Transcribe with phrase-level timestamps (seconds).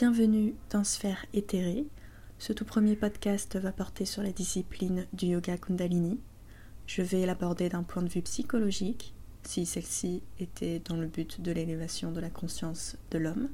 [0.00, 1.84] Bienvenue dans Sphère éthérée.
[2.38, 6.18] Ce tout premier podcast va porter sur la discipline du yoga Kundalini.
[6.86, 9.12] Je vais l'aborder d'un point de vue psychologique,
[9.42, 13.50] si celle-ci était dans le but de l'élévation de la conscience de l'homme.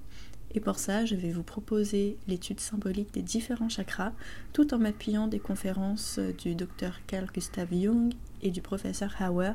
[0.55, 4.13] Et pour ça, je vais vous proposer l'étude symbolique des différents chakras,
[4.53, 9.55] tout en m'appuyant des conférences du docteur Carl Gustav Jung et du professeur Hauer,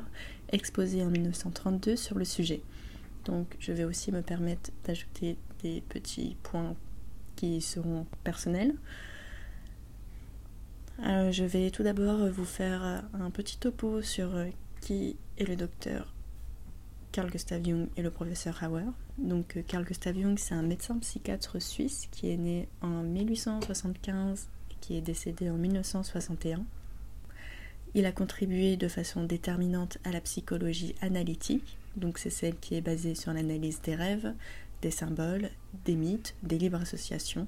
[0.50, 2.60] exposées en 1932 sur le sujet.
[3.24, 6.74] Donc je vais aussi me permettre d'ajouter des petits points
[7.36, 8.74] qui seront personnels.
[11.04, 14.30] Euh, je vais tout d'abord vous faire un petit topo sur
[14.80, 16.12] qui est le docteur
[17.12, 18.90] Carl Gustav Jung et le professeur Hauer.
[19.18, 24.48] Donc euh, Carl Gustav Jung, c'est un médecin psychiatre suisse qui est né en 1875
[24.70, 26.64] et qui est décédé en 1961.
[27.94, 32.80] Il a contribué de façon déterminante à la psychologie analytique, donc c'est celle qui est
[32.80, 34.32] basée sur l'analyse des rêves,
[34.82, 35.50] des symboles,
[35.86, 37.46] des mythes, des libres associations.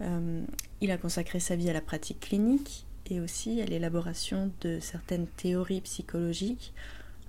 [0.00, 0.44] Euh,
[0.80, 5.26] il a consacré sa vie à la pratique clinique et aussi à l'élaboration de certaines
[5.26, 6.74] théories psychologiques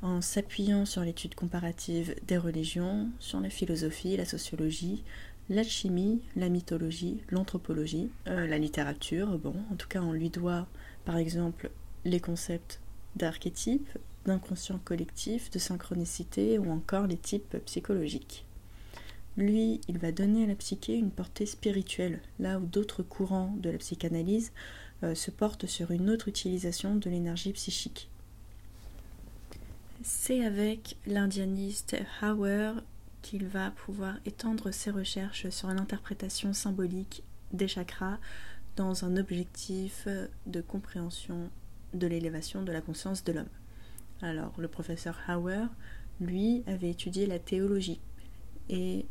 [0.01, 5.03] en s'appuyant sur l'étude comparative des religions, sur la philosophie, la sociologie,
[5.49, 9.37] l'alchimie, la mythologie, l'anthropologie, euh, la littérature.
[9.37, 10.67] Bon, en tout cas, on lui doit,
[11.05, 11.69] par exemple,
[12.05, 12.79] les concepts
[13.15, 13.89] d'archétype,
[14.25, 18.45] d'inconscient collectif, de synchronicité ou encore les types psychologiques.
[19.38, 23.69] Lui, il va donner à la psyché une portée spirituelle, là où d'autres courants de
[23.69, 24.52] la psychanalyse
[25.03, 28.09] euh, se portent sur une autre utilisation de l'énergie psychique.
[30.02, 32.73] C'est avec l'indianiste Hauer
[33.22, 38.17] qu'il va pouvoir étendre ses recherches sur l'interprétation symbolique des chakras
[38.75, 40.07] dans un objectif
[40.45, 41.50] de compréhension
[41.94, 43.50] de l'élévation de la conscience de l'homme.
[44.22, 45.67] Alors, le professeur Hauer,
[46.22, 48.00] lui, avait étudié la théologie
[48.69, 49.05] et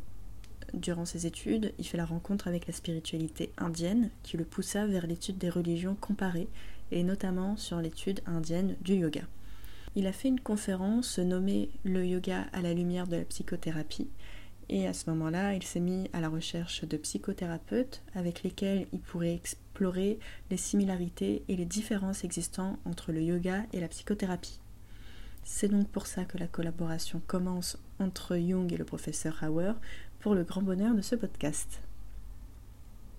[0.73, 5.07] durant ses études, il fait la rencontre avec la spiritualité indienne qui le poussa vers
[5.07, 6.47] l'étude des religions comparées
[6.91, 9.21] et notamment sur l'étude indienne du yoga.
[9.95, 14.07] Il a fait une conférence nommée Le yoga à la lumière de la psychothérapie.
[14.69, 18.99] Et à ce moment-là, il s'est mis à la recherche de psychothérapeutes avec lesquels il
[18.99, 20.19] pourrait explorer
[20.51, 24.59] les similarités et les différences existant entre le yoga et la psychothérapie.
[25.43, 29.73] C'est donc pour ça que la collaboration commence entre Jung et le professeur Hauer
[30.19, 31.81] pour le grand bonheur de ce podcast.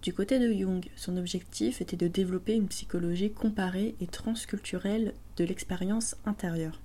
[0.02, 5.44] Du côté de Jung, son objectif était de développer une psychologie comparée et transculturelle de
[5.44, 6.80] l'expérience intérieure.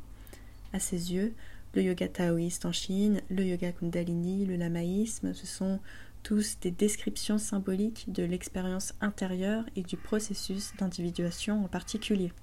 [0.73, 1.33] À ses yeux,
[1.75, 5.79] le yoga taoïste en Chine, le yoga kundalini, le lamaïsme, ce sont
[6.23, 12.33] tous des descriptions symboliques de l'expérience intérieure et du processus d'individuation en particulier.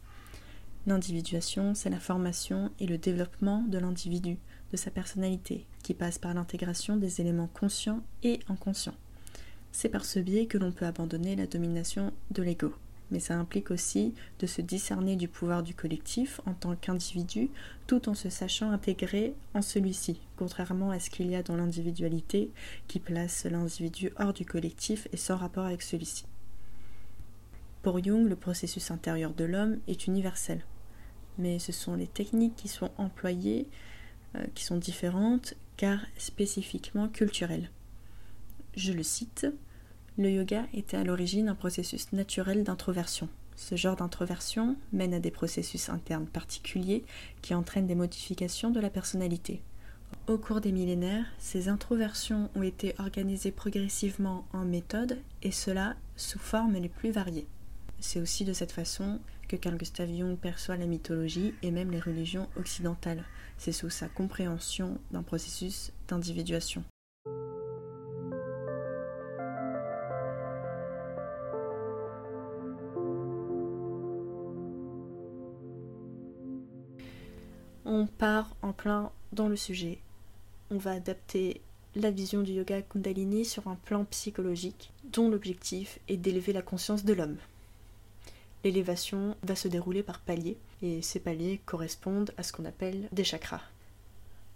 [0.87, 4.39] L'individuation, c'est la formation et le développement de l'individu,
[4.73, 8.95] de sa personnalité, qui passe par l'intégration des éléments conscients et inconscients.
[9.73, 12.75] C'est par ce biais que l'on peut abandonner la domination de l'ego.
[13.11, 17.51] Mais ça implique aussi de se discerner du pouvoir du collectif en tant qu'individu,
[17.87, 22.51] tout en se sachant intégré en celui-ci, contrairement à ce qu'il y a dans l'individualité
[22.89, 26.25] qui place l'individu hors du collectif et sans rapport avec celui-ci.
[27.83, 30.65] Pour Jung, le processus intérieur de l'homme est universel,
[31.37, 33.67] mais ce sont les techniques qui sont employées
[34.55, 37.71] qui sont différentes car spécifiquement culturelles.
[38.77, 39.47] Je le cite,
[40.19, 43.29] le yoga était à l'origine un processus naturel d'introversion.
[43.57, 47.05] Ce genre d'introversion mène à des processus internes particuliers
[47.43, 49.63] qui entraînent des modifications de la personnalité.
[50.27, 56.39] Au cours des millénaires, ces introversions ont été organisées progressivement en méthodes et cela sous
[56.39, 57.47] formes les plus variées.
[58.01, 62.01] C'est aussi de cette façon que Carl Gustav Jung perçoit la mythologie et même les
[62.01, 63.25] religions occidentales.
[63.59, 66.85] C'est sous sa compréhension d'un processus d'individuation.
[78.03, 79.99] on part en plein dans le sujet.
[80.71, 81.61] On va adapter
[81.95, 87.05] la vision du yoga Kundalini sur un plan psychologique, dont l'objectif est d'élever la conscience
[87.05, 87.37] de l'homme.
[88.65, 93.25] L'élévation va se dérouler par paliers, et ces paliers correspondent à ce qu'on appelle des
[93.25, 93.63] chakras.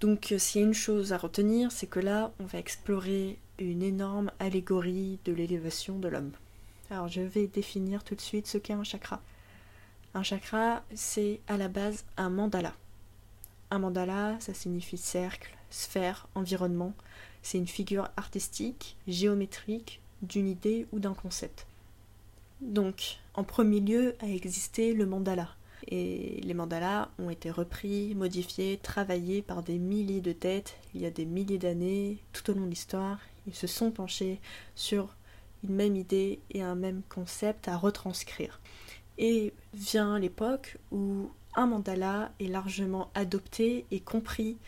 [0.01, 3.83] Donc s'il y a une chose à retenir, c'est que là, on va explorer une
[3.83, 6.33] énorme allégorie de l'élévation de l'homme.
[6.91, 9.23] Alors je vais définir tout de suite ce qu'est un chakra.
[10.15, 12.75] Un chakra, c'est à la base un mandala.
[13.71, 16.93] Un mandala, ça signifie cercle, sphère, environnement.
[17.43, 21.67] C'est une figure artistique, géométrique, d'une idée ou d'un concept.
[22.61, 25.56] Donc, en premier lieu a existé le mandala.
[25.89, 31.07] Et les mandalas ont été repris, modifiés, travaillés par des milliers de têtes il y
[31.07, 33.19] a des milliers d'années, tout au long de l'histoire.
[33.47, 34.41] ils se sont penchés
[34.75, 35.15] sur
[35.63, 38.61] une même idée et un même concept à retranscrire.
[39.19, 44.59] Et vient l'époque où un mandala est largement adopté et compris,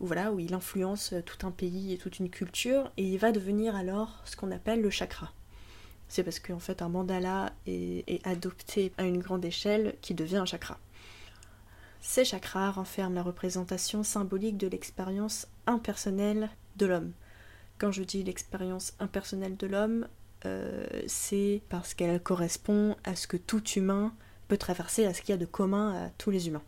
[0.00, 3.32] où, voilà, où il influence tout un pays et toute une culture, et il va
[3.32, 5.32] devenir alors ce qu'on appelle le chakra.
[6.12, 10.44] C'est parce qu'en fait un mandala est, adopté à une grande échelle qui devient un
[10.44, 10.78] chakra.
[12.02, 17.12] Ces chakras renferment la représentation symbolique de l'expérience impersonnelle de l'homme.
[17.78, 20.06] Quand je dis l'expérience impersonnelle de l'homme,
[20.44, 24.12] euh, c'est parce qu'elle correspond à ce que tout humain
[24.48, 26.64] peut traverser, à ce qu'il y a de commun à tous les humains.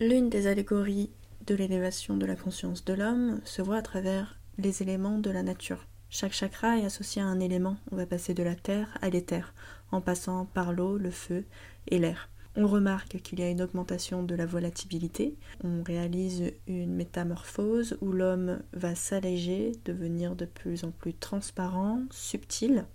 [0.00, 1.08] L'une des allégories
[1.46, 5.44] de l'élévation de la conscience de l'homme se voit à travers les éléments de la
[5.44, 5.86] nature.
[6.16, 7.76] Chaque chakra est associé à un élément.
[7.90, 9.52] On va passer de la terre à l'éther,
[9.90, 11.44] en passant par l'eau, le feu
[11.88, 12.28] et l'air.
[12.54, 15.34] On remarque qu'il y a une augmentation de la volatilité,
[15.64, 22.86] on réalise une métamorphose où l'homme va s'alléger, devenir de plus en plus transparent, subtil.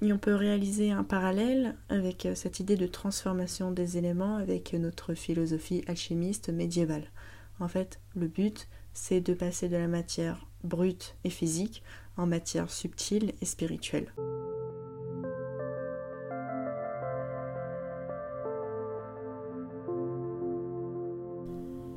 [0.00, 5.14] Et on peut réaliser un parallèle avec cette idée de transformation des éléments avec notre
[5.14, 7.10] philosophie alchimiste médiévale.
[7.58, 11.82] En fait, le but, c'est de passer de la matière brute et physique
[12.16, 14.12] en matière subtile et spirituelle.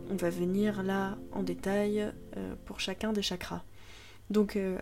[0.09, 3.63] on va venir là en détail euh, pour chacun des chakras.
[4.29, 4.77] Donc euh,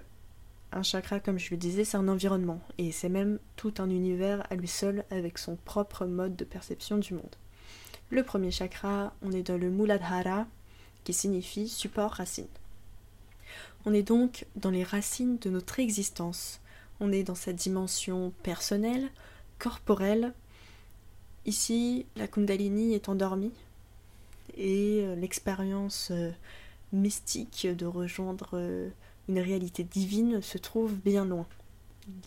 [0.72, 4.46] un chakra, comme je le disais, c'est un environnement et c'est même tout un univers
[4.50, 7.36] à lui seul avec son propre mode de perception du monde.
[8.10, 10.48] Le premier chakra, on est dans le Muladhara
[11.04, 12.48] qui signifie support racine.
[13.88, 16.60] On est donc dans les racines de notre existence.
[17.00, 19.10] On est dans sa dimension personnelle,
[19.60, 20.34] corporelle.
[21.46, 23.54] Ici, la Kundalini est endormie,
[24.58, 26.32] et euh, l'expérience euh,
[26.92, 28.90] mystique de rejoindre euh,
[29.30, 31.48] une réalité divine se trouve bien loin.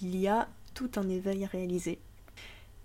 [0.00, 1.98] Il y a tout un éveil réalisé.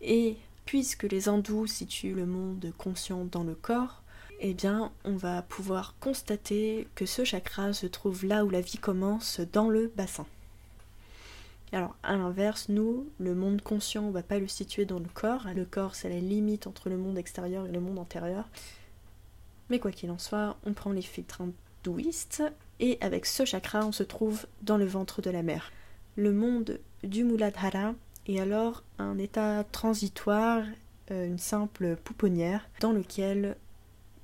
[0.02, 0.36] Et
[0.66, 4.04] puisque les hindous situent le monde conscient dans le corps,
[4.40, 8.78] eh bien, on va pouvoir constater que ce chakra se trouve là où la vie
[8.78, 10.26] commence, dans le bassin.
[11.72, 15.48] Alors, à l'inverse, nous, le monde conscient, on va pas le situer dans le corps.
[15.56, 18.48] Le corps, c'est la limite entre le monde extérieur et le monde intérieur.
[19.70, 22.44] Mais quoi qu'il en soit, on prend les filtres hindouistes
[22.80, 25.72] et avec ce chakra, on se trouve dans le ventre de la mère.
[26.16, 27.94] Le monde du Muladhara
[28.28, 30.64] est alors un état transitoire,
[31.12, 33.56] euh, une simple pouponnière dans lequel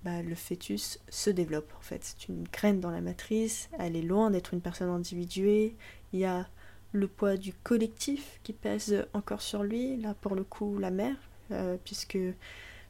[0.03, 1.71] bah, le fœtus se développe.
[1.77, 5.75] En fait, c'est une graine dans la matrice, elle est loin d'être une personne individuée.
[6.13, 6.47] Il y a
[6.91, 11.15] le poids du collectif qui pèse encore sur lui, là pour le coup la mère,
[11.51, 12.17] euh, puisque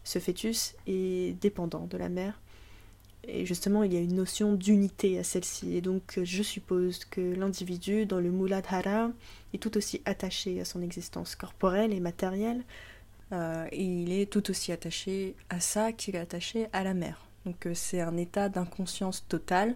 [0.04, 2.40] ce fœtus est dépendant de la mère.
[3.28, 5.76] Et justement, il y a une notion d'unité à celle-ci.
[5.76, 9.12] Et donc, je suppose que l'individu, dans le Muladhara,
[9.54, 12.64] est tout aussi attaché à son existence corporelle et matérielle.
[13.32, 17.26] Euh, et il est tout aussi attaché à ça qu'il est attaché à la mère.
[17.46, 19.76] Donc, euh, c'est un état d'inconscience totale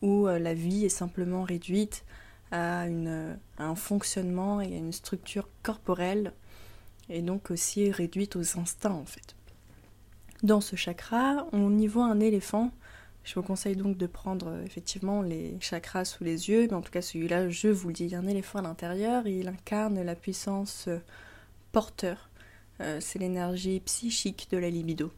[0.00, 2.04] où euh, la vie est simplement réduite
[2.50, 2.84] à,
[3.58, 6.32] un fonctionnement et à une structure corporelle.
[7.08, 9.34] Et donc aussi réduite aux instincts, en fait.
[10.42, 12.70] Dans ce chakra, on y voit un éléphant.
[13.24, 16.92] Je vous conseille donc de prendre effectivement les chakras sous les yeux, mais en tout
[16.92, 20.00] cas celui-là, je vous le dis, il y a un éléphant à l'intérieur il incarne
[20.00, 20.88] la puissance
[21.72, 22.30] porteur.
[22.80, 25.12] Euh, c'est l'énergie psychique de la libido.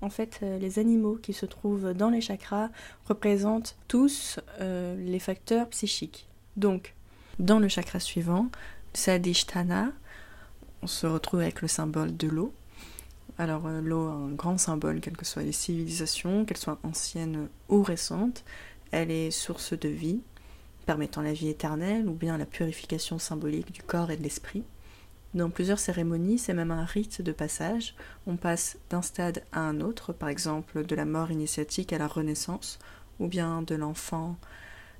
[0.00, 2.70] En fait, les animaux qui se trouvent dans les chakras
[3.04, 6.26] représentent tous les facteurs psychiques.
[6.56, 6.96] Donc,
[7.38, 8.48] dans le chakra suivant,
[8.94, 9.92] Sadhisthana,
[10.82, 12.52] on se retrouve avec le symbole de l'eau.
[13.38, 17.48] Alors euh, l'eau a un grand symbole, quelles que soient les civilisations, qu'elles soient anciennes
[17.68, 18.44] ou récentes.
[18.90, 20.20] Elle est source de vie,
[20.84, 24.64] permettant la vie éternelle ou bien la purification symbolique du corps et de l'esprit.
[25.34, 27.94] Dans plusieurs cérémonies, c'est même un rite de passage.
[28.26, 32.06] On passe d'un stade à un autre, par exemple de la mort initiatique à la
[32.06, 32.78] renaissance,
[33.18, 34.36] ou bien de l'enfant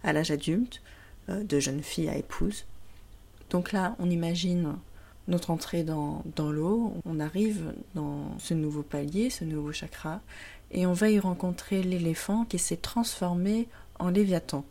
[0.02, 0.80] à l'âge adulte,
[1.28, 2.64] euh, de jeune fille à épouse.
[3.50, 4.76] Donc là, on imagine
[5.28, 10.20] notre entrée dans, l'eau, on arrive dans ce nouveau palier, ce nouveau chakra,
[10.70, 14.64] et on va y rencontrer l'éléphant qui s'est transformé en léviathan.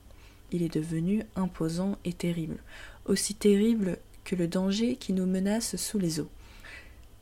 [0.51, 2.57] Il est devenu imposant et terrible,
[3.05, 6.29] aussi terrible que le danger qui nous menace sous les eaux.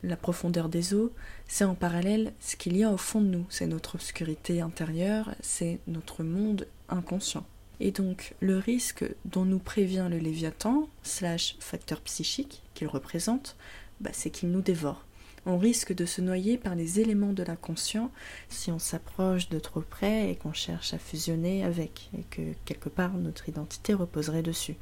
[0.02, 1.12] La profondeur des eaux,
[1.46, 5.34] c'est en parallèle ce qu'il y a au fond de nous, c'est notre obscurité intérieure,
[5.40, 7.46] c'est notre monde inconscient.
[7.80, 13.56] Et donc le risque dont nous prévient le Léviathan, slash facteur psychique qu'il représente,
[14.00, 15.04] bah, c'est qu'il nous dévore.
[15.46, 18.10] On risque de se noyer par les éléments de l'inconscient
[18.48, 22.90] si on s'approche de trop près et qu'on cherche à fusionner avec, et que quelque
[22.90, 24.76] part notre identité reposerait dessus.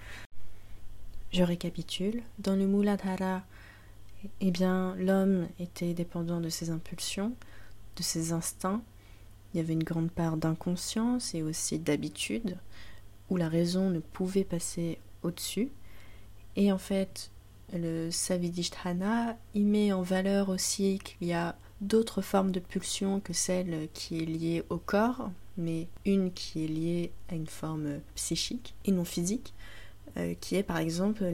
[1.33, 2.23] Je récapitule.
[2.39, 3.43] Dans le Muladhara,
[4.41, 7.33] eh bien, l'homme était dépendant de ses impulsions,
[7.97, 8.83] de ses instincts.
[9.53, 12.57] Il y avait une grande part d'inconscience et aussi d'habitude,
[13.31, 15.71] où la raison ne pouvait passer au-dessus.
[16.57, 17.31] Et en fait,
[17.73, 23.33] le Savidishthana, il met en valeur aussi qu'il y a d'autres formes de pulsions que
[23.33, 28.75] celle qui est liée au corps, mais une qui est liée à une forme psychique
[28.85, 29.53] et non physique,
[30.17, 31.25] euh, qui est par exemple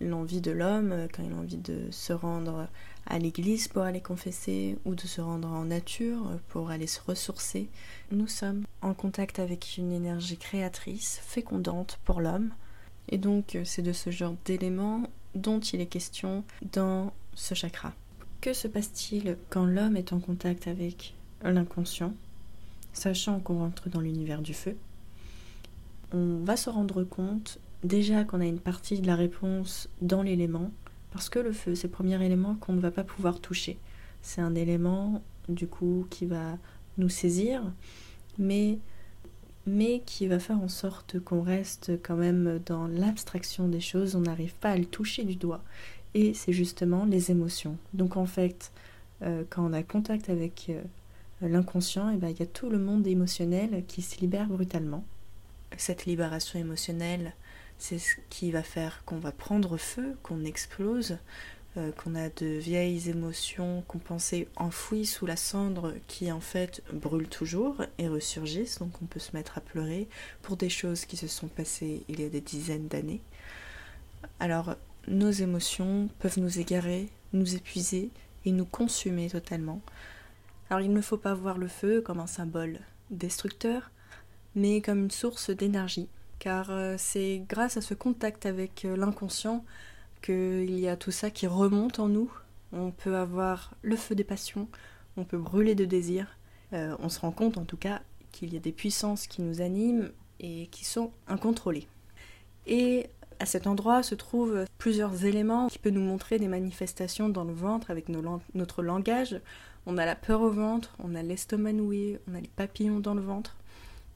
[0.00, 2.68] l'envie de l'homme euh, quand il a envie de se rendre
[3.06, 7.68] à l'église pour aller confesser ou de se rendre en nature pour aller se ressourcer.
[8.10, 12.50] Nous sommes en contact avec une énergie créatrice, fécondante pour l'homme.
[13.08, 15.02] Et donc c'est de ce genre d'éléments
[15.34, 17.92] dont il est question dans ce chakra.
[18.40, 22.14] Que se passe-t-il quand l'homme est en contact avec l'inconscient,
[22.92, 24.76] sachant qu'on rentre dans l'univers du feu?
[26.12, 30.70] On va se rendre compte déjà qu'on a une partie de la réponse dans l'élément,
[31.10, 33.78] parce que le feu, c'est le premier élément qu'on ne va pas pouvoir toucher.
[34.22, 36.58] C'est un élément, du coup, qui va
[36.98, 37.62] nous saisir,
[38.38, 38.78] mais,
[39.66, 44.20] mais qui va faire en sorte qu'on reste quand même dans l'abstraction des choses, on
[44.20, 45.62] n'arrive pas à le toucher du doigt.
[46.14, 47.76] Et c'est justement les émotions.
[47.94, 48.72] Donc en fait,
[49.22, 50.82] euh, quand on a contact avec euh,
[51.40, 55.04] l'inconscient, eh ben, il y a tout le monde émotionnel qui se libère brutalement.
[55.78, 57.34] Cette libération émotionnelle,
[57.82, 61.18] c'est ce qui va faire qu'on va prendre feu, qu'on explose,
[61.76, 66.80] euh, qu'on a de vieilles émotions qu'on pensait enfouies sous la cendre qui en fait
[66.92, 70.06] brûlent toujours et ressurgissent, donc on peut se mettre à pleurer
[70.42, 73.20] pour des choses qui se sont passées il y a des dizaines d'années.
[74.38, 74.76] Alors
[75.08, 78.10] nos émotions peuvent nous égarer, nous épuiser
[78.44, 79.80] et nous consumer totalement.
[80.70, 82.78] Alors il ne faut pas voir le feu comme un symbole
[83.10, 83.90] destructeur,
[84.54, 86.08] mais comme une source d'énergie
[86.42, 89.64] car euh, c'est grâce à ce contact avec euh, l'inconscient
[90.22, 92.32] qu'il y a tout ça qui remonte en nous.
[92.72, 94.66] On peut avoir le feu des passions,
[95.16, 96.36] on peut brûler de désirs.
[96.72, 99.60] Euh, on se rend compte en tout cas qu'il y a des puissances qui nous
[99.60, 101.86] animent et qui sont incontrôlées.
[102.66, 103.06] Et
[103.38, 107.52] à cet endroit se trouvent plusieurs éléments qui peuvent nous montrer des manifestations dans le
[107.52, 109.40] ventre avec notre langage.
[109.86, 113.14] On a la peur au ventre, on a l'estomac noué, on a les papillons dans
[113.14, 113.56] le ventre.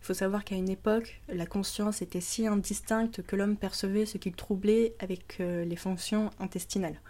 [0.06, 4.18] Il faut savoir qu'à une époque, la conscience était si indistincte que l'homme percevait ce
[4.18, 7.00] qu'il troublait avec euh, les fonctions intestinales.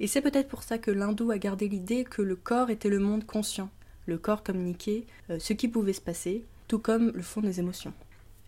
[0.00, 2.98] Et c'est peut-être pour ça que l'hindou a gardé l'idée que le corps était le
[2.98, 3.70] monde conscient.
[4.06, 7.92] Le corps communiquait euh, ce qui pouvait se passer, tout comme le fond des émotions.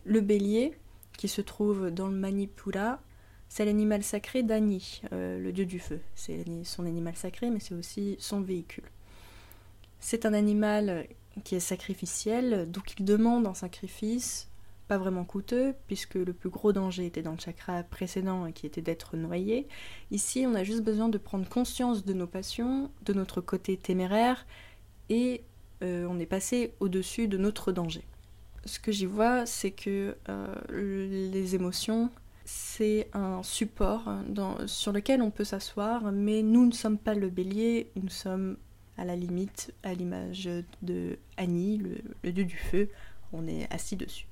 [0.05, 0.73] Le bélier,
[1.17, 2.99] qui se trouve dans le Manipura,
[3.49, 6.01] c'est l'animal sacré d'Ani, euh, le dieu du feu.
[6.17, 8.91] C'est son animal sacré, mais c'est aussi son véhicule.
[10.01, 11.07] C'est un animal
[11.45, 14.49] qui est sacrificiel, donc il demande un sacrifice
[14.89, 18.83] pas vraiment coûteux, puisque le plus gros danger était dans le chakra précédent qui était
[18.83, 19.67] d'être noyé.
[20.11, 24.47] Ici, on a juste besoin de prendre conscience de nos passions, de notre côté téméraire,
[25.09, 25.45] et
[25.83, 28.05] euh, on est passé au-dessus de notre danger.
[28.65, 32.11] Ce que j'y vois, c'est que euh, les émotions,
[32.45, 34.11] c'est un support
[34.67, 38.57] sur lequel on peut s'asseoir, mais nous ne sommes pas le bélier, nous sommes
[38.97, 40.49] à la limite, à l'image
[40.83, 42.91] de Annie, le, dieu du feu,
[43.33, 44.27] on est assis dessus.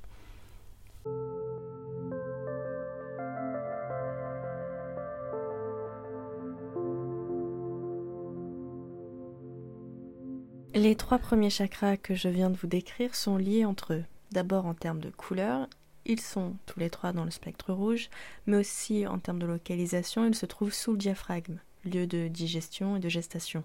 [10.74, 14.04] Les trois premiers chakras que je viens de vous décrire sont liés entre eux.
[14.30, 15.68] D'abord en termes de couleur,
[16.06, 18.08] ils sont tous les trois dans le spectre rouge,
[18.46, 22.96] mais aussi en termes de localisation, ils se trouvent sous le diaphragme, lieu de digestion
[22.96, 23.64] et de gestation.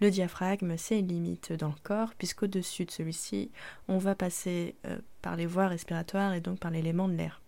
[0.00, 3.50] Le diaphragme, c'est une limite dans le corps, puisqu'au-dessus de celui-ci,
[3.86, 7.42] on va passer euh, par les voies respiratoires et donc par l'élément de l'air.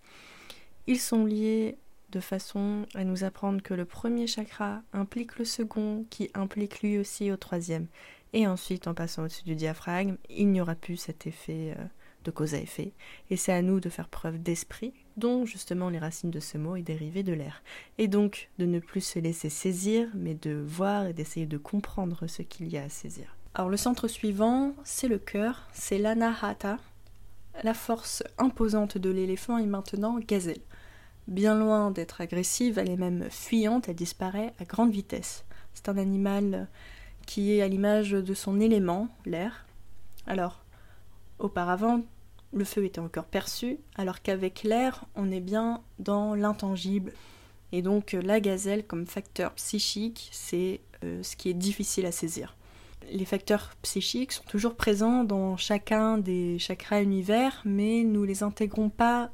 [0.87, 1.79] Ils sont liés
[2.11, 6.99] de façon à nous apprendre que le premier chakra implique le second, qui implique lui
[6.99, 7.87] aussi au troisième.
[8.35, 11.85] Et ensuite, en passant au-dessus du diaphragme, il n'y aura plus cet effet euh,
[12.25, 12.93] de cause à effet.
[13.31, 16.77] Et c'est à nous de faire preuve d'esprit, dont justement les racines de ce mot
[16.77, 17.63] est dérivée de l'air.
[17.99, 22.27] Et donc de ne plus se laisser saisir, mais de voir et d'essayer de comprendre
[22.27, 23.37] ce qu'il y a à saisir.
[23.55, 26.79] Alors le centre suivant, c'est le cœur, c'est l'anahata.
[27.63, 30.63] La force imposante de l'éléphant est maintenant gazelle.
[31.29, 35.45] Bien loin d'être agressive, elle est même fuyante, elle disparaît à grande vitesse.
[35.75, 36.69] C'est un animal
[37.27, 39.67] qui est à l'image de son élément, l'air.
[40.27, 40.65] Alors,
[41.39, 42.03] auparavant,
[42.53, 47.13] le feu était encore perçu, alors qu'avec l'air, on est bien dans l'intangible.
[47.73, 52.57] Et donc la gazelle comme facteur psychique, c'est ce qui est difficile à saisir.
[53.11, 58.91] Les facteurs psychiques sont toujours présents dans chacun des chakras univers, mais nous les intégrons
[58.91, 59.31] pas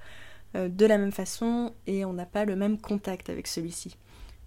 [0.54, 3.96] de la même façon et on n'a pas le même contact avec celui-ci.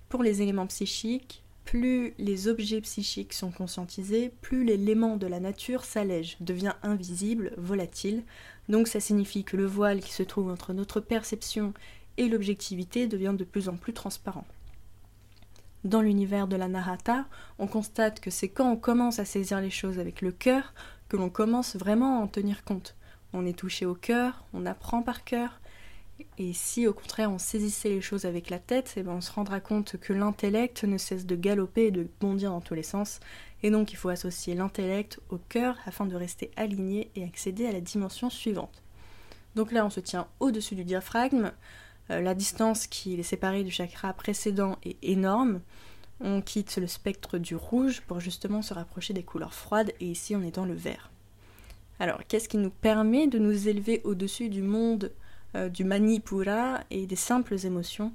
[0.09, 5.83] Pour les éléments psychiques, plus les objets psychiques sont conscientisés, plus l'élément de la nature
[5.85, 8.23] s'allège, devient invisible, volatile.
[8.69, 11.73] Donc ça signifie que le voile qui se trouve entre notre perception
[12.17, 14.45] et l'objectivité devient de plus en plus transparent.
[15.83, 17.25] Dans l'univers de la narrata,
[17.57, 20.73] on constate que c'est quand on commence à saisir les choses avec le cœur
[21.09, 22.95] que l'on commence vraiment à en tenir compte.
[23.33, 25.60] On est touché au cœur, on apprend par cœur,
[26.37, 29.31] et si au contraire on saisissait les choses avec la tête, eh ben, on se
[29.31, 33.19] rendra compte que l'intellect ne cesse de galoper et de bondir dans tous les sens.
[33.63, 37.71] Et donc il faut associer l'intellect au cœur afin de rester aligné et accéder à
[37.71, 38.81] la dimension suivante.
[39.55, 41.51] Donc là on se tient au-dessus du diaphragme.
[42.09, 45.61] Euh, la distance qui est séparée du chakra précédent est énorme.
[46.19, 50.35] On quitte le spectre du rouge pour justement se rapprocher des couleurs froides et ici
[50.35, 51.11] on est dans le vert.
[51.99, 55.11] Alors qu'est-ce qui nous permet de nous élever au-dessus du monde
[55.55, 58.13] euh, du manipura et des simples émotions.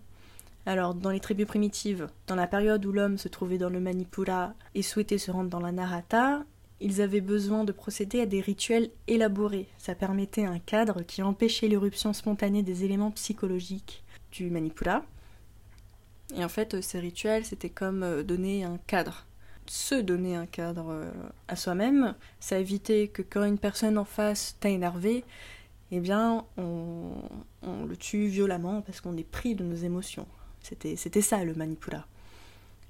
[0.64, 4.54] Alors, dans les tribus primitives, dans la période où l'homme se trouvait dans le manipura
[4.74, 6.44] et souhaitait se rendre dans la narata,
[6.80, 9.68] ils avaient besoin de procéder à des rituels élaborés.
[9.78, 14.02] Ça permettait un cadre qui empêchait l'éruption spontanée des éléments psychologiques
[14.32, 15.04] du manipura.
[16.34, 19.26] Et en fait, ces rituels, c'était comme euh, donner un cadre.
[19.66, 21.10] Se donner un cadre euh,
[21.48, 25.24] à soi-même, ça évitait que quand une personne en face t'a énervé,
[25.92, 27.14] eh bien, on,
[27.86, 30.26] le tue violemment parce qu'on est pris de nos émotions.
[30.60, 32.06] C'était, ça le manipula.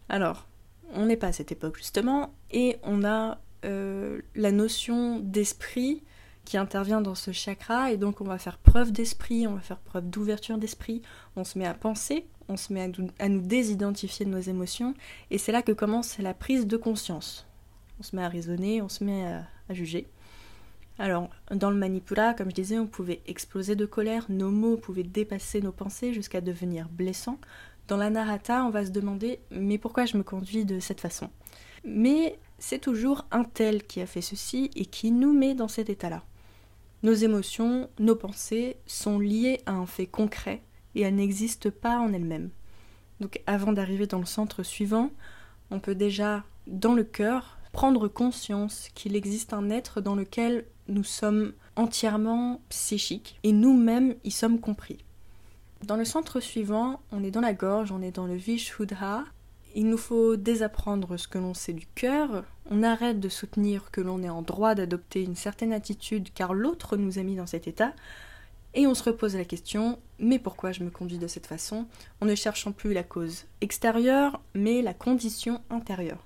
[0.08, 0.46] Alors,
[0.94, 6.02] on n'est pas à cette époque justement, et on a euh, la notion d'esprit
[6.44, 9.80] qui intervient dans ce chakra, et donc on va faire preuve d'esprit, on va faire
[9.80, 11.02] preuve d'ouverture d'esprit,
[11.34, 14.94] on se met à penser, on se met à, nous désidentifier de nos émotions,
[15.30, 17.46] et c'est là que commence la prise de conscience.
[17.98, 20.06] On se met à raisonner, on se met à juger.
[20.98, 25.02] Alors, dans le Manipura, comme je disais, on pouvait exploser de colère, nos mots pouvaient
[25.02, 27.38] dépasser nos pensées jusqu'à devenir blessants.
[27.86, 31.28] Dans la Narata, on va se demander mais pourquoi je me conduis de cette façon?
[31.84, 35.90] Mais c'est toujours un tel qui a fait ceci et qui nous met dans cet
[35.90, 36.24] état-là.
[37.02, 40.62] Nos émotions, nos pensées sont liées à un fait concret
[40.94, 42.50] et elles n'existent pas en elles-mêmes.
[43.20, 45.10] Donc avant d'arriver dans le centre suivant,
[45.70, 51.04] on peut déjà, dans le cœur, prendre conscience qu'il existe un être dans lequel nous
[51.04, 54.98] sommes entièrement psychiques et nous-mêmes y sommes compris.
[55.84, 59.24] Dans le centre suivant, on est dans la gorge, on est dans le Vishuddha.
[59.74, 64.00] Il nous faut désapprendre ce que l'on sait du cœur, on arrête de soutenir que
[64.00, 67.68] l'on est en droit d'adopter une certaine attitude car l'autre nous a mis dans cet
[67.68, 67.92] état,
[68.72, 71.86] et on se repose la question mais pourquoi je me conduis de cette façon
[72.20, 76.25] en ne cherchant plus la cause extérieure mais la condition intérieure?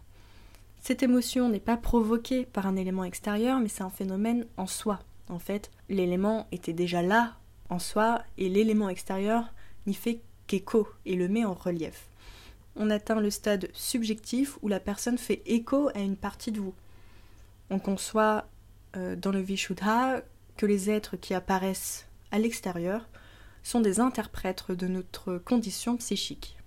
[0.81, 5.01] Cette émotion n'est pas provoquée par un élément extérieur, mais c'est un phénomène en soi.
[5.29, 7.37] En fait, l'élément était déjà là
[7.69, 9.53] en soi et l'élément extérieur
[9.87, 12.09] n'y fait qu'écho et le met en relief.
[12.77, 16.75] On atteint le stade subjectif où la personne fait écho à une partie de vous.
[17.69, 18.47] On conçoit
[18.97, 20.23] euh, dans le Vishuddha
[20.57, 23.07] que les êtres qui apparaissent à l'extérieur
[23.63, 26.60] sont des interprètes de notre condition psychique.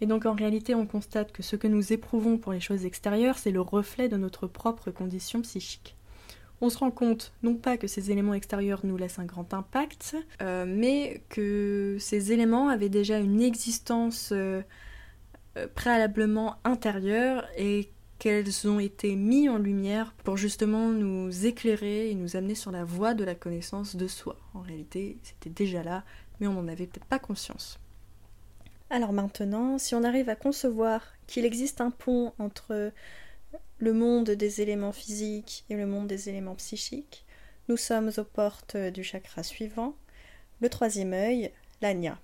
[0.00, 3.38] Et donc en réalité, on constate que ce que nous éprouvons pour les choses extérieures,
[3.38, 5.96] c'est le reflet de notre propre condition psychique.
[6.60, 10.16] On se rend compte non pas que ces éléments extérieurs nous laissent un grand impact,
[10.42, 14.62] euh, mais que ces éléments avaient déjà une existence euh,
[15.74, 22.34] préalablement intérieure et qu'elles ont été mis en lumière pour justement nous éclairer et nous
[22.34, 24.36] amener sur la voie de la connaissance de soi.
[24.54, 26.02] En réalité, c'était déjà là,
[26.40, 27.78] mais on n'en avait peut-être pas conscience.
[28.90, 32.92] Alors maintenant, si on arrive à concevoir qu'il existe un pont entre
[33.78, 37.26] le monde des éléments physiques et le monde des éléments psychiques,
[37.68, 39.94] nous sommes aux portes du chakra suivant,
[40.60, 42.18] le troisième œil, l'agna.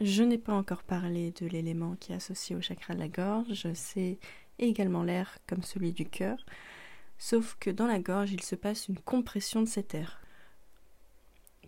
[0.00, 3.72] Je n'ai pas encore parlé de l'élément qui est associé au chakra de la gorge,
[3.74, 4.18] c'est
[4.58, 6.44] également l'air comme celui du cœur,
[7.18, 10.20] sauf que dans la gorge il se passe une compression de cet air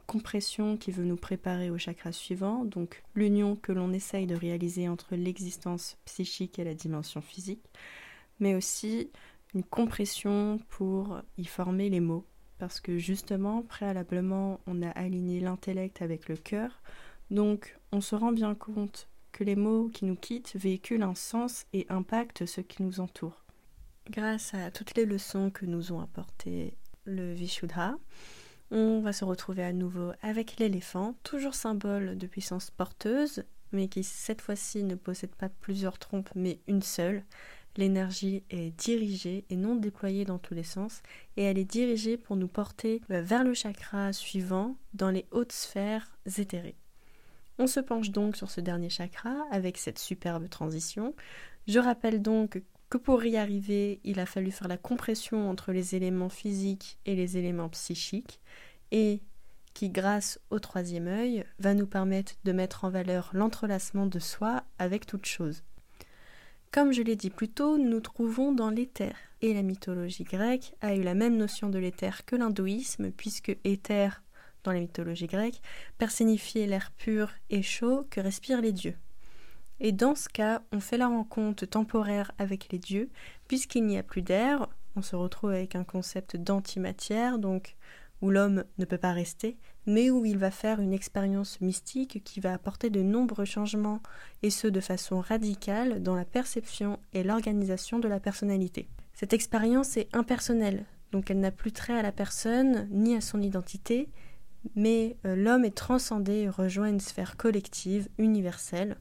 [0.08, 4.88] compression qui veut nous préparer au chakra suivant, donc l'union que l'on essaye de réaliser
[4.88, 7.62] entre l'existence psychique et la dimension physique,
[8.40, 9.10] mais aussi
[9.54, 12.24] une compression pour y former les mots,
[12.58, 16.80] parce que justement, préalablement, on a aligné l'intellect avec le cœur,
[17.30, 21.66] donc on se rend bien compte que les mots qui nous quittent véhiculent un sens
[21.74, 23.44] et impactent ce qui nous entoure.
[24.08, 27.98] Grâce à toutes les leçons que nous ont apportées le Vishuddha,
[28.70, 34.04] on va se retrouver à nouveau avec l'éléphant, toujours symbole de puissance porteuse, mais qui
[34.04, 37.24] cette fois-ci ne possède pas plusieurs trompes, mais une seule.
[37.76, 41.02] L'énergie est dirigée et non déployée dans tous les sens,
[41.36, 46.18] et elle est dirigée pour nous porter vers le chakra suivant dans les hautes sphères
[46.38, 46.76] éthérées.
[47.58, 51.14] On se penche donc sur ce dernier chakra avec cette superbe transition.
[51.66, 55.94] Je rappelle donc que pour y arriver, il a fallu faire la compression entre les
[55.94, 58.40] éléments physiques et les éléments psychiques,
[58.90, 59.20] et
[59.74, 64.64] qui, grâce au troisième œil, va nous permettre de mettre en valeur l'entrelacement de soi
[64.78, 65.62] avec toute chose.
[66.72, 70.94] Comme je l'ai dit plus tôt, nous trouvons dans l'éther, et la mythologie grecque a
[70.94, 74.22] eu la même notion de l'éther que l'hindouisme, puisque éther,
[74.64, 75.60] dans la mythologie grecque,
[75.98, 78.96] personnifiait l'air pur et chaud que respirent les dieux.
[79.80, 83.10] Et dans ce cas, on fait la rencontre temporaire avec les dieux,
[83.46, 87.76] puisqu'il n'y a plus d'air, on se retrouve avec un concept d'antimatière, donc
[88.20, 92.40] où l'homme ne peut pas rester, mais où il va faire une expérience mystique qui
[92.40, 94.02] va apporter de nombreux changements,
[94.42, 98.88] et ce de façon radicale dans la perception et l'organisation de la personnalité.
[99.14, 103.40] Cette expérience est impersonnelle, donc elle n'a plus trait à la personne ni à son
[103.40, 104.08] identité,
[104.74, 108.96] mais euh, l'homme est transcendé et rejoint une sphère collective, universelle.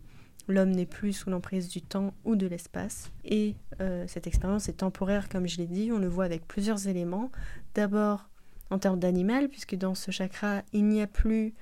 [0.47, 3.11] L'homme n'est plus sous l'emprise du temps ou de l'espace.
[3.25, 6.87] Et euh, cette expérience est temporaire, comme je l'ai dit, on le voit avec plusieurs
[6.87, 7.31] éléments.
[7.75, 8.29] D'abord,
[8.69, 11.53] en termes d'animal, puisque dans ce chakra, il n'y a plus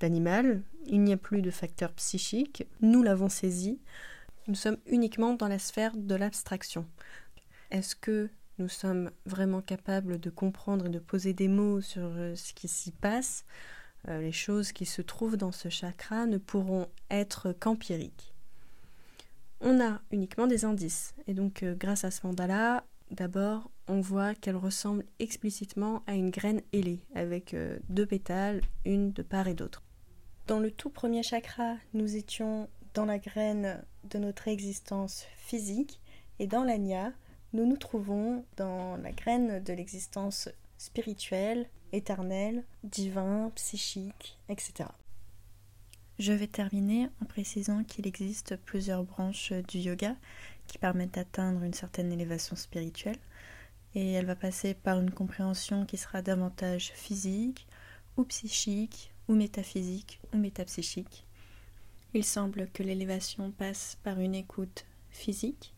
[0.00, 3.80] d'animal, il n'y a plus de facteur psychique, nous l'avons saisi,
[4.46, 6.86] nous sommes uniquement dans la sphère de l'abstraction.
[7.70, 12.34] Est-ce que nous sommes vraiment capables de comprendre et de poser des mots sur euh,
[12.36, 13.44] ce qui s'y passe?
[14.08, 18.34] Euh, Les choses qui se trouvent dans ce chakra ne pourront être qu'empiriques.
[19.60, 24.34] On a uniquement des indices, et donc euh, grâce à ce mandala, D'abord, on voit
[24.34, 29.54] qu'elle ressemble explicitement à une graine ailée, avec euh, deux pétales, une de part et
[29.54, 29.82] d'autre.
[30.46, 36.00] Dans le tout premier chakra, nous étions dans la graine de notre existence physique,
[36.38, 37.12] et dans l'anya,
[37.52, 40.48] nous nous trouvons dans la graine de l'existence
[40.84, 44.90] spirituelle, éternelle, divin, psychique, etc.
[46.18, 50.14] Je vais terminer en précisant qu'il existe plusieurs branches du yoga
[50.66, 53.18] qui permettent d'atteindre une certaine élévation spirituelle.
[53.94, 57.66] Et elle va passer par une compréhension qui sera davantage physique,
[58.16, 61.24] ou psychique, ou métaphysique, ou métapsychique.
[62.12, 65.74] Il semble que l'élévation passe par une écoute physique,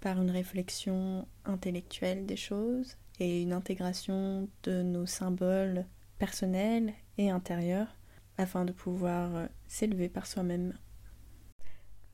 [0.00, 5.86] par une réflexion intellectuelle des choses et une intégration de nos symboles
[6.18, 7.96] personnels et intérieurs
[8.36, 10.74] afin de pouvoir s'élever par soi-même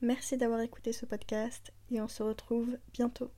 [0.01, 3.31] Merci d'avoir écouté ce podcast et on se retrouve bientôt.